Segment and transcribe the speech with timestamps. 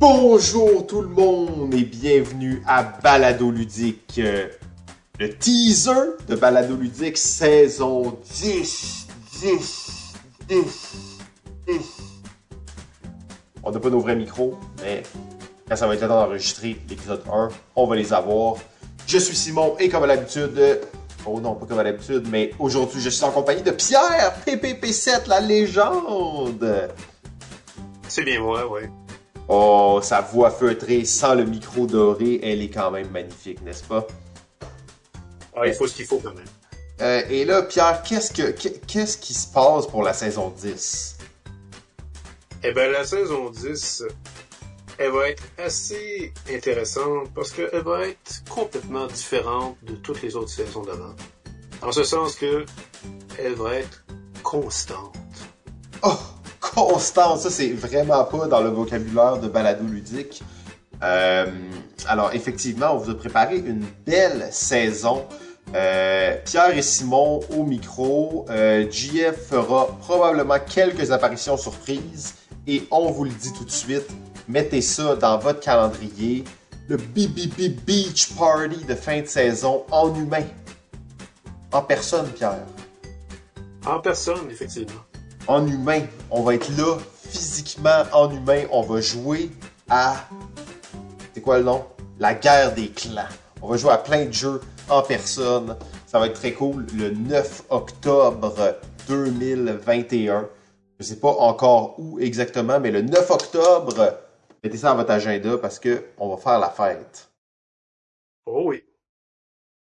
[0.00, 4.48] Bonjour tout le monde et bienvenue à Balado Ludique, euh,
[5.18, 9.08] le teaser de Balado Ludique saison 10,
[9.42, 10.14] 10,
[10.48, 11.18] 10,
[11.68, 11.78] 10.
[13.62, 15.02] On n'a pas nos vrais micros, mais
[15.68, 18.54] quand ça va être le temps d'enregistrer l'épisode 1, on va les avoir.
[19.06, 20.80] Je suis Simon et comme à l'habitude,
[21.26, 25.28] oh non, pas comme à l'habitude, mais aujourd'hui je suis en compagnie de Pierre PPP7,
[25.28, 26.88] la légende.
[28.08, 28.88] C'est bien moi, oui.
[29.52, 34.06] Oh, sa voix feutrée sans le micro doré, elle est quand même magnifique, n'est-ce pas?
[35.56, 36.44] Ah, il faut ce qu'il faut quand même.
[37.00, 38.52] Euh, et là, Pierre, qu'est-ce que
[38.86, 41.18] qu'est-ce qui se passe pour la saison 10?
[42.62, 44.04] Eh ben, la saison 10,
[44.98, 50.50] elle va être assez intéressante parce qu'elle va être complètement différente de toutes les autres
[50.50, 51.16] saisons d'avant.
[51.82, 52.64] En ce sens que
[53.36, 54.04] elle va être
[54.44, 55.16] constante.
[56.04, 56.16] Oh,
[56.74, 60.42] constante, ça c'est vraiment pas dans le vocabulaire de balado ludique.
[61.02, 61.46] Euh,
[62.06, 65.24] alors effectivement, on vous a préparé une belle saison.
[65.74, 68.46] Euh, Pierre et Simon au micro.
[68.50, 72.34] Euh, JF fera probablement quelques apparitions surprises.
[72.66, 74.06] Et on vous le dit tout de suite,
[74.48, 76.44] mettez ça dans votre calendrier.
[76.88, 80.44] Le BBB Beach Party de fin de saison en humain.
[81.72, 82.66] En personne, Pierre.
[83.86, 85.00] En personne, effectivement.
[85.50, 86.02] En humain.
[86.30, 86.96] On va être là,
[87.28, 88.66] physiquement en humain.
[88.70, 89.50] On va jouer
[89.88, 90.14] à...
[91.34, 91.84] C'est quoi le nom?
[92.20, 93.26] La guerre des clans.
[93.60, 95.76] On va jouer à plein de jeux en personne.
[96.06, 96.86] Ça va être très cool.
[96.94, 98.76] Le 9 octobre
[99.08, 100.48] 2021.
[101.00, 104.20] Je sais pas encore où exactement, mais le 9 octobre,
[104.62, 107.28] mettez ça dans votre agenda parce que on va faire la fête.
[108.46, 108.84] Oh oui.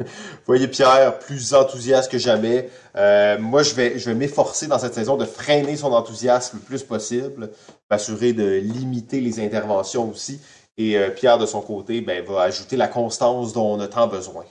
[0.00, 0.06] Vous
[0.46, 2.68] voyez Pierre, plus enthousiaste que jamais.
[2.96, 6.64] Euh, moi, je vais, je vais m'efforcer dans cette saison de freiner son enthousiasme le
[6.64, 7.50] plus possible,
[7.88, 10.40] m'assurer de limiter les interventions aussi.
[10.76, 14.08] Et euh, Pierre, de son côté, ben, va ajouter la constance dont on a tant
[14.08, 14.44] besoin.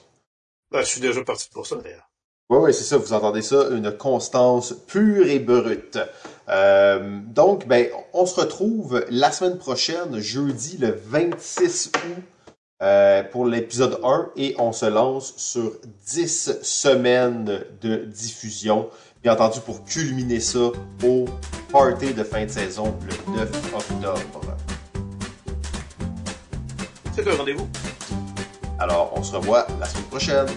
[0.72, 2.10] Ben, je suis déjà parti pour ça, d'ailleurs.
[2.50, 6.00] Oui, oui, c'est ça, vous entendez ça, une constance pure et brute.
[6.48, 12.24] Euh, donc, ben, on se retrouve la semaine prochaine, jeudi le 26 août,
[12.82, 15.74] euh, pour l'épisode 1 et on se lance sur
[16.08, 18.90] 10 semaines de diffusion.
[19.22, 20.72] Bien entendu, pour culminer ça
[21.06, 21.26] au
[21.72, 24.58] party de fin de saison le 9 octobre.
[27.16, 27.70] C'est un rendez-vous.
[28.80, 30.48] Alors, on se revoit la semaine prochaine.